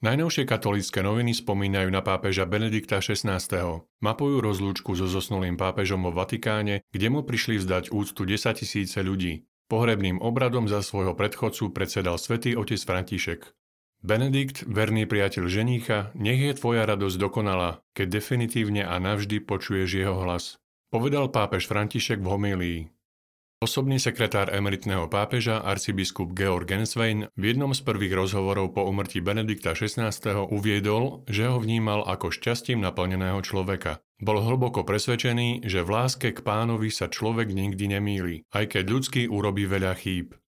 Najnovšie 0.00 0.48
katolícke 0.48 1.04
noviny 1.04 1.36
spomínajú 1.36 1.92
na 1.92 2.00
pápeža 2.00 2.48
Benedikta 2.48 3.04
XVI. 3.04 3.36
Mapujú 4.00 4.40
rozlúčku 4.40 4.96
so 4.96 5.04
zosnulým 5.04 5.60
pápežom 5.60 6.08
vo 6.08 6.16
Vatikáne, 6.16 6.88
kde 6.88 7.12
mu 7.12 7.20
prišli 7.20 7.60
vzdať 7.60 7.92
úctu 7.92 8.24
10 8.24 8.64
tisíce 8.64 8.96
ľudí. 9.04 9.44
Pohrebným 9.68 10.16
obradom 10.24 10.72
za 10.72 10.80
svojho 10.80 11.12
predchodcu 11.12 11.76
predsedal 11.76 12.16
svätý 12.16 12.56
otec 12.56 12.80
František. 12.80 13.52
Benedikt, 14.00 14.64
verný 14.64 15.04
priateľ 15.04 15.44
ženícha, 15.52 16.16
nech 16.16 16.40
je 16.40 16.56
tvoja 16.56 16.88
radosť 16.88 17.20
dokonalá, 17.20 17.84
keď 17.92 18.24
definitívne 18.24 18.88
a 18.88 18.96
navždy 18.96 19.44
počuješ 19.44 20.00
jeho 20.00 20.16
hlas. 20.16 20.56
Povedal 20.88 21.28
pápež 21.28 21.68
František 21.68 22.24
v 22.24 22.30
homílii. 22.32 22.80
Osobný 23.60 24.00
sekretár 24.00 24.48
emeritného 24.56 25.12
pápeža, 25.12 25.60
arcibiskup 25.60 26.32
Georg 26.32 26.64
Genswein, 26.64 27.28
v 27.36 27.42
jednom 27.44 27.76
z 27.76 27.84
prvých 27.84 28.16
rozhovorov 28.16 28.72
po 28.72 28.88
umrti 28.88 29.20
Benedikta 29.20 29.76
XVI. 29.76 30.08
uviedol, 30.48 31.28
že 31.28 31.44
ho 31.44 31.60
vnímal 31.60 32.08
ako 32.08 32.32
šťastím 32.32 32.80
naplneného 32.80 33.36
človeka. 33.44 34.00
Bol 34.16 34.40
hlboko 34.40 34.80
presvedčený, 34.88 35.68
že 35.68 35.84
v 35.84 35.92
láske 35.92 36.32
k 36.32 36.40
pánovi 36.40 36.88
sa 36.88 37.12
človek 37.12 37.52
nikdy 37.52 38.00
nemýli, 38.00 38.48
aj 38.48 38.80
keď 38.80 38.84
ľudský 38.96 39.22
urobí 39.28 39.68
veľa 39.68 39.92
chýb. 39.92 40.40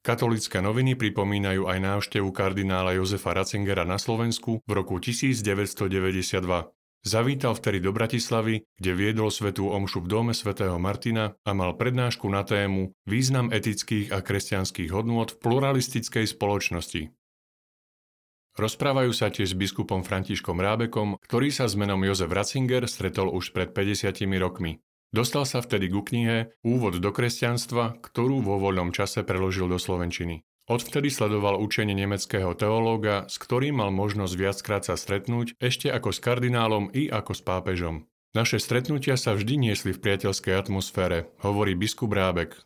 Katolické 0.00 0.64
noviny 0.64 0.96
pripomínajú 0.96 1.68
aj 1.68 1.76
návštevu 1.76 2.32
kardinála 2.32 2.96
Jozefa 2.96 3.36
Ratzingera 3.36 3.84
na 3.84 4.00
Slovensku 4.00 4.64
v 4.64 4.70
roku 4.72 4.96
1992. 4.96 6.72
Zavítal 7.02 7.58
vtedy 7.58 7.82
do 7.82 7.90
Bratislavy, 7.90 8.62
kde 8.78 8.92
viedol 8.94 9.34
svetú 9.34 9.74
omšu 9.74 10.06
v 10.06 10.10
dome 10.10 10.32
svätého 10.38 10.78
Martina 10.78 11.34
a 11.42 11.50
mal 11.50 11.74
prednášku 11.74 12.30
na 12.30 12.46
tému 12.46 12.94
Význam 13.10 13.50
etických 13.50 14.14
a 14.14 14.22
kresťanských 14.22 14.94
hodnôt 14.94 15.26
v 15.26 15.38
pluralistickej 15.42 16.30
spoločnosti. 16.30 17.10
Rozprávajú 18.54 19.10
sa 19.10 19.34
tiež 19.34 19.50
s 19.50 19.58
biskupom 19.58 20.06
Františkom 20.06 20.62
Rábekom, 20.62 21.18
ktorý 21.26 21.50
sa 21.50 21.66
s 21.66 21.74
menom 21.74 21.98
Jozef 22.06 22.30
Ratzinger 22.30 22.86
stretol 22.86 23.34
už 23.34 23.50
pred 23.50 23.74
50 23.74 24.22
rokmi. 24.38 24.78
Dostal 25.10 25.42
sa 25.42 25.58
vtedy 25.58 25.90
ku 25.90 26.06
knihe 26.06 26.54
Úvod 26.62 27.02
do 27.02 27.10
kresťanstva, 27.10 27.98
ktorú 27.98 28.46
vo 28.46 28.62
voľnom 28.62 28.94
čase 28.94 29.26
preložil 29.26 29.66
do 29.66 29.76
slovenčiny. 29.80 30.46
Odvtedy 30.70 31.10
sledoval 31.10 31.58
učenie 31.58 31.92
nemeckého 31.92 32.54
teológa, 32.54 33.26
s 33.26 33.36
ktorým 33.42 33.82
mal 33.82 33.90
možnosť 33.90 34.34
viackrát 34.38 34.82
sa 34.86 34.94
stretnúť, 34.94 35.58
ešte 35.58 35.90
ako 35.90 36.14
s 36.14 36.22
kardinálom 36.22 36.86
i 36.94 37.10
ako 37.10 37.34
s 37.34 37.42
pápežom. 37.42 38.06
Naše 38.32 38.56
stretnutia 38.62 39.20
sa 39.20 39.36
vždy 39.36 39.60
niesli 39.60 39.92
v 39.92 40.00
priateľskej 40.00 40.54
atmosfére, 40.56 41.28
hovorí 41.44 41.76
biskup 41.76 42.16
Rábek. 42.16 42.56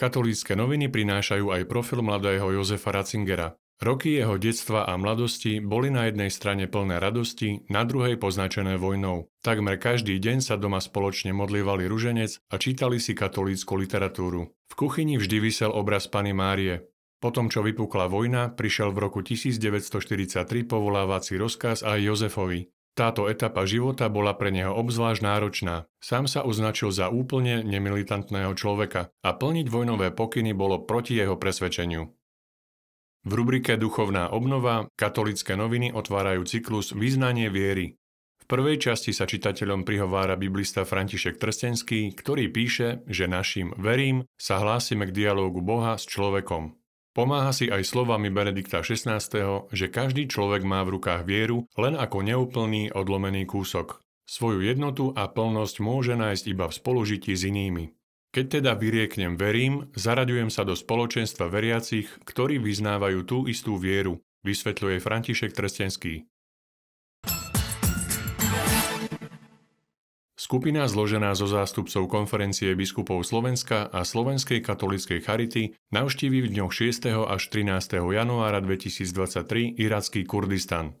Katolícke 0.00 0.56
noviny 0.56 0.88
prinášajú 0.88 1.52
aj 1.52 1.68
profil 1.68 2.00
mladého 2.00 2.48
Jozefa 2.56 2.88
Ratzingera. 2.88 3.59
Roky 3.80 4.20
jeho 4.20 4.36
detstva 4.36 4.84
a 4.84 4.92
mladosti 5.00 5.56
boli 5.56 5.88
na 5.88 6.04
jednej 6.04 6.28
strane 6.28 6.68
plné 6.68 7.00
radosti, 7.00 7.64
na 7.72 7.80
druhej 7.88 8.20
poznačené 8.20 8.76
vojnou. 8.76 9.32
Takmer 9.40 9.80
každý 9.80 10.20
deň 10.20 10.44
sa 10.44 10.60
doma 10.60 10.84
spoločne 10.84 11.32
modlívali 11.32 11.88
ruženec 11.88 12.44
a 12.52 12.60
čítali 12.60 13.00
si 13.00 13.16
katolícku 13.16 13.80
literatúru. 13.80 14.52
V 14.52 14.74
kuchyni 14.76 15.16
vždy 15.16 15.40
vysel 15.40 15.72
obraz 15.72 16.12
Pany 16.12 16.36
Márie. 16.36 16.92
Potom, 17.24 17.48
čo 17.48 17.64
vypukla 17.64 18.12
vojna, 18.12 18.52
prišiel 18.52 18.92
v 18.92 19.00
roku 19.00 19.24
1943 19.24 20.44
povolávací 20.68 21.40
rozkaz 21.40 21.80
aj 21.80 22.04
Jozefovi. 22.04 22.68
Táto 22.92 23.32
etapa 23.32 23.64
života 23.64 24.12
bola 24.12 24.36
pre 24.36 24.52
neho 24.52 24.76
obzvlášť 24.76 25.24
náročná. 25.24 25.88
Sám 26.04 26.28
sa 26.28 26.44
označil 26.44 26.92
za 26.92 27.08
úplne 27.08 27.64
nemilitantného 27.64 28.52
človeka 28.52 29.08
a 29.24 29.30
plniť 29.32 29.72
vojnové 29.72 30.12
pokyny 30.12 30.52
bolo 30.52 30.84
proti 30.84 31.16
jeho 31.16 31.40
presvedčeniu. 31.40 32.19
V 33.20 33.32
rubrike 33.36 33.76
Duchovná 33.76 34.32
obnova 34.32 34.88
katolické 34.96 35.52
noviny 35.52 35.92
otvárajú 35.92 36.48
cyklus 36.48 36.96
Význanie 36.96 37.52
viery. 37.52 38.00
V 38.40 38.44
prvej 38.48 38.80
časti 38.80 39.12
sa 39.12 39.28
čitateľom 39.28 39.84
prihovára 39.84 40.40
biblista 40.40 40.88
František 40.88 41.36
Trstenský, 41.36 42.16
ktorý 42.16 42.48
píše, 42.48 43.04
že 43.04 43.28
našim 43.28 43.76
verím 43.76 44.24
sa 44.40 44.64
hlásime 44.64 45.04
k 45.04 45.12
dialógu 45.12 45.60
Boha 45.60 46.00
s 46.00 46.08
človekom. 46.08 46.80
Pomáha 47.12 47.52
si 47.52 47.68
aj 47.68 47.84
slovami 47.84 48.32
Benedikta 48.32 48.80
XVI, 48.80 49.20
že 49.68 49.86
každý 49.92 50.24
človek 50.24 50.64
má 50.64 50.80
v 50.86 50.96
rukách 50.96 51.28
vieru 51.28 51.68
len 51.76 52.00
ako 52.00 52.24
neúplný 52.24 52.88
odlomený 52.88 53.44
kúsok. 53.44 54.00
Svoju 54.24 54.64
jednotu 54.64 55.12
a 55.12 55.28
plnosť 55.28 55.76
môže 55.84 56.16
nájsť 56.16 56.44
iba 56.56 56.70
v 56.70 56.76
spolužití 56.78 57.36
s 57.36 57.44
inými. 57.44 57.92
Keď 58.30 58.62
teda 58.62 58.78
vyrieknem 58.78 59.34
verím, 59.34 59.90
zaraďujem 59.98 60.54
sa 60.54 60.62
do 60.62 60.78
spoločenstva 60.78 61.50
veriacich, 61.50 62.06
ktorí 62.22 62.62
vyznávajú 62.62 63.26
tú 63.26 63.50
istú 63.50 63.74
vieru, 63.74 64.22
vysvetľuje 64.46 65.02
František 65.02 65.50
Trstenský. 65.50 66.30
Skupina 70.38 70.86
zložená 70.86 71.34
zo 71.34 71.50
zástupcov 71.50 72.06
konferencie 72.06 72.70
biskupov 72.78 73.26
Slovenska 73.26 73.90
a 73.90 74.06
Slovenskej 74.06 74.62
katolíckej 74.62 75.26
charity 75.26 75.74
navštíví 75.90 76.46
v 76.46 76.54
dňoch 76.54 76.70
6. 76.70 77.10
až 77.10 77.42
13. 77.50 77.98
januára 77.98 78.62
2023 78.62 79.74
iracký 79.74 80.22
Kurdistan. 80.22 80.94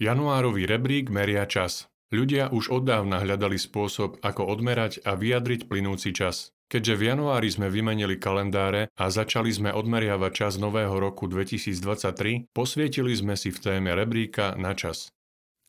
Januárový 0.00 0.64
rebrík 0.64 1.12
meria 1.12 1.44
čas. 1.44 1.89
Ľudia 2.10 2.50
už 2.50 2.74
od 2.74 2.90
dávna 2.90 3.22
hľadali 3.22 3.54
spôsob, 3.54 4.18
ako 4.18 4.42
odmerať 4.50 4.98
a 5.06 5.14
vyjadriť 5.14 5.70
plynúci 5.70 6.10
čas. 6.10 6.50
Keďže 6.66 6.94
v 6.98 7.02
januári 7.14 7.50
sme 7.50 7.70
vymenili 7.70 8.18
kalendáre 8.18 8.90
a 8.94 9.10
začali 9.10 9.50
sme 9.50 9.70
odmeriavať 9.70 10.32
čas 10.34 10.52
nového 10.58 10.94
roku 10.98 11.30
2023, 11.30 12.50
posvietili 12.50 13.14
sme 13.14 13.38
si 13.38 13.54
v 13.54 13.58
téme 13.58 13.94
rebríka 13.94 14.58
na 14.58 14.74
čas. 14.74 15.10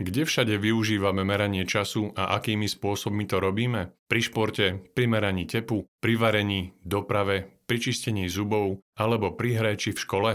Kde 0.02 0.26
všade 0.26 0.58
využívame 0.58 1.22
meranie 1.22 1.62
času 1.62 2.10
a 2.18 2.34
akými 2.34 2.66
spôsobmi 2.66 3.30
to 3.30 3.38
robíme? 3.38 3.94
Pri 4.10 4.22
športe, 4.26 4.66
pri 4.98 5.06
meraní 5.06 5.46
tepu, 5.46 5.86
pri 6.02 6.18
varení, 6.18 6.74
doprave, 6.82 7.62
pri 7.70 7.78
čistení 7.78 8.26
zubov 8.26 8.82
alebo 8.98 9.38
pri 9.38 9.62
hre 9.62 9.74
či 9.78 9.94
v 9.94 10.02
škole? 10.02 10.32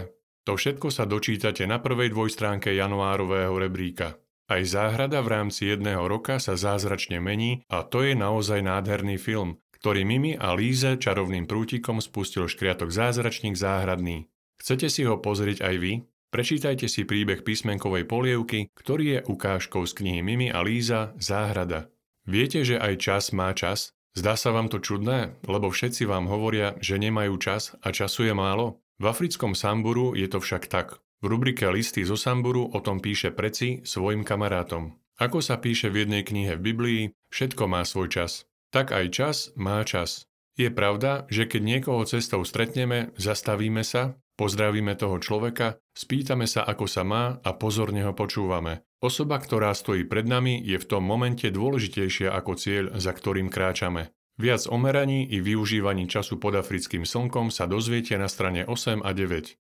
To 0.47 0.55
všetko 0.55 0.87
sa 0.95 1.03
dočítate 1.03 1.67
na 1.67 1.83
prvej 1.83 2.15
dvojstránke 2.15 2.71
januárového 2.79 3.59
rebríka. 3.59 4.15
Aj 4.47 4.63
záhrada 4.63 5.27
v 5.27 5.29
rámci 5.35 5.75
jedného 5.75 6.07
roka 6.07 6.39
sa 6.39 6.55
zázračne 6.55 7.19
mení 7.19 7.67
a 7.67 7.83
to 7.83 8.07
je 8.07 8.15
naozaj 8.15 8.63
nádherný 8.63 9.19
film, 9.19 9.59
ktorý 9.75 10.07
Mimi 10.07 10.39
a 10.39 10.55
Líze 10.55 10.95
čarovným 11.03 11.51
prútikom 11.51 11.99
spustil 11.99 12.47
škriatok 12.47 12.95
Zázračník 12.95 13.59
záhradný. 13.59 14.31
Chcete 14.63 14.87
si 14.87 15.03
ho 15.03 15.19
pozrieť 15.19 15.67
aj 15.67 15.75
vy? 15.83 15.93
Prečítajte 16.31 16.87
si 16.87 17.03
príbeh 17.03 17.43
písmenkovej 17.43 18.07
polievky, 18.07 18.71
ktorý 18.75 19.19
je 19.19 19.21
ukážkou 19.31 19.83
z 19.83 19.93
knihy 19.99 20.21
Mimi 20.23 20.49
a 20.55 20.63
Líza 20.63 21.15
Záhrada. 21.19 21.91
Viete, 22.27 22.63
že 22.63 22.79
aj 22.79 22.95
čas 23.03 23.25
má 23.35 23.51
čas? 23.51 23.95
Zdá 24.17 24.39
sa 24.39 24.55
vám 24.55 24.71
to 24.71 24.79
čudné, 24.79 25.37
lebo 25.45 25.69
všetci 25.71 26.09
vám 26.09 26.31
hovoria, 26.31 26.79
že 26.79 27.03
nemajú 27.03 27.35
čas 27.39 27.75
a 27.83 27.93
času 27.93 28.31
je 28.31 28.35
málo? 28.35 28.81
V 28.97 29.11
africkom 29.11 29.53
Samburu 29.53 30.17
je 30.17 30.25
to 30.25 30.41
však 30.41 30.73
tak. 30.73 31.03
V 31.23 31.27
rubrike 31.33 31.65
Listy 31.73 32.05
zo 32.05 32.21
Samburu 32.21 32.69
o 32.69 32.79
tom 32.85 33.01
píše 33.01 33.33
Preci 33.33 33.81
svojim 33.89 34.21
kamarátom. 34.21 35.01
Ako 35.17 35.41
sa 35.41 35.57
píše 35.57 35.89
v 35.89 36.05
jednej 36.05 36.29
knihe 36.29 36.61
v 36.61 36.65
Biblii, 36.73 37.03
všetko 37.33 37.65
má 37.65 37.81
svoj 37.89 38.13
čas. 38.13 38.45
Tak 38.69 38.93
aj 38.93 39.07
čas 39.17 39.37
má 39.57 39.81
čas. 39.89 40.29
Je 40.61 40.69
pravda, 40.69 41.25
že 41.33 41.49
keď 41.49 41.63
niekoho 41.65 42.05
cestou 42.05 42.45
stretneme, 42.45 43.17
zastavíme 43.17 43.81
sa, 43.81 44.21
pozdravíme 44.37 44.93
toho 44.97 45.17
človeka, 45.17 45.81
spýtame 45.97 46.45
sa, 46.45 46.69
ako 46.69 46.85
sa 46.85 47.01
má 47.05 47.41
a 47.41 47.51
pozorne 47.57 48.05
ho 48.05 48.13
počúvame. 48.13 48.85
Osoba, 49.01 49.41
ktorá 49.41 49.73
stojí 49.73 50.05
pred 50.05 50.29
nami, 50.29 50.61
je 50.61 50.77
v 50.77 50.89
tom 50.89 51.05
momente 51.05 51.49
dôležitejšia 51.49 52.33
ako 52.33 52.53
cieľ, 52.57 52.85
za 52.97 53.13
ktorým 53.13 53.49
kráčame. 53.49 54.13
Viac 54.37 54.69
o 54.69 54.77
meraní 54.77 55.25
i 55.33 55.41
využívaní 55.41 56.09
času 56.13 56.37
pod 56.37 56.61
africkým 56.61 57.09
slnkom 57.09 57.49
sa 57.49 57.65
dozviete 57.65 58.21
na 58.21 58.29
strane 58.29 58.69
8 58.69 59.01
a 59.01 59.11
9. 59.17 59.57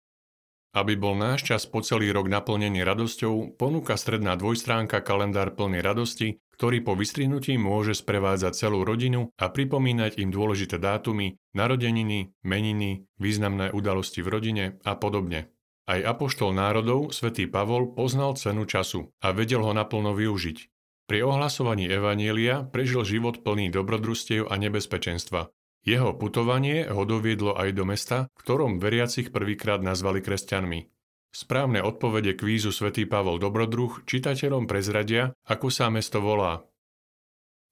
Aby 0.73 0.97
bol 0.97 1.13
náš 1.13 1.45
čas 1.45 1.69
po 1.69 1.85
celý 1.85 2.09
rok 2.09 2.25
naplnený 2.25 2.81
radosťou, 2.81 3.61
ponúka 3.61 3.93
stredná 3.93 4.33
dvojstránka 4.33 5.05
kalendár 5.05 5.53
plný 5.53 5.85
radosti, 5.85 6.41
ktorý 6.57 6.81
po 6.81 6.97
vystrihnutí 6.97 7.61
môže 7.61 7.93
sprevádzať 7.93 8.57
celú 8.57 8.81
rodinu 8.81 9.29
a 9.37 9.53
pripomínať 9.53 10.17
im 10.17 10.33
dôležité 10.33 10.81
dátumy, 10.81 11.37
narodeniny, 11.53 12.33
meniny, 12.41 13.05
významné 13.21 13.69
udalosti 13.69 14.25
v 14.25 14.31
rodine 14.33 14.65
a 14.81 14.97
podobne. 14.97 15.53
Aj 15.85 16.01
apoštol 16.01 16.57
národov, 16.57 17.13
svätý 17.13 17.45
Pavol, 17.45 17.93
poznal 17.93 18.33
cenu 18.33 18.65
času 18.65 19.13
a 19.21 19.29
vedel 19.29 19.61
ho 19.61 19.77
naplno 19.77 20.17
využiť. 20.17 20.57
Pri 21.05 21.19
ohlasovaní 21.21 21.85
Evanielia 21.85 22.65
prežil 22.65 23.05
život 23.05 23.45
plný 23.45 23.69
dobrodružstiev 23.69 24.49
a 24.49 24.55
nebezpečenstva, 24.57 25.53
jeho 25.83 26.15
putovanie 26.15 26.87
ho 26.87 27.03
doviedlo 27.03 27.59
aj 27.59 27.69
do 27.75 27.83
mesta, 27.83 28.17
v 28.35 28.39
ktorom 28.43 28.79
veriacich 28.79 29.35
prvýkrát 29.35 29.83
nazvali 29.83 30.23
kresťanmi. 30.23 30.87
Správne 31.33 31.81
odpovede 31.81 32.37
kvízu 32.37 32.69
svätý 32.69 33.09
Pavol 33.09 33.41
Dobrodruh 33.41 34.05
čitateľom 34.05 34.69
prezradia, 34.69 35.33
ako 35.49 35.67
sa 35.73 35.89
mesto 35.89 36.21
volá. 36.21 36.61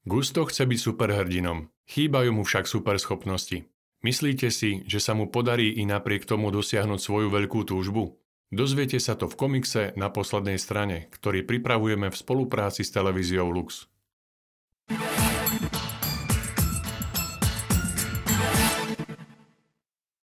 Gusto 0.02 0.50
chce 0.50 0.66
byť 0.66 0.80
superhrdinom, 0.81 1.69
chýbajú 1.86 2.34
mu 2.34 2.42
však 2.42 2.66
superschopnosti. 2.66 3.69
Myslíte 4.02 4.50
si, 4.50 4.81
že 4.90 4.98
sa 4.98 5.13
mu 5.13 5.30
podarí 5.30 5.78
i 5.78 5.86
napriek 5.86 6.25
tomu 6.25 6.50
dosiahnuť 6.50 6.98
svoju 6.98 7.30
veľkú 7.30 7.62
túžbu? 7.69 8.18
Dozviete 8.50 8.98
sa 8.98 9.13
to 9.13 9.30
v 9.30 9.38
komikse 9.38 9.94
na 9.94 10.10
poslednej 10.10 10.58
strane, 10.58 11.06
ktorý 11.13 11.46
pripravujeme 11.46 12.10
v 12.10 12.18
spolupráci 12.18 12.81
s 12.81 12.90
televíziou 12.90 13.54
Lux. 13.54 13.91